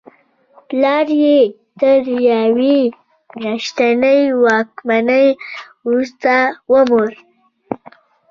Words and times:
پلار 0.67 1.07
یې 1.21 1.37
تر 1.79 2.01
یوې 2.31 2.79
میاشتنۍ 3.39 4.21
واکمنۍ 4.43 5.27
وروسته 5.85 6.33
ومړ. 6.71 7.09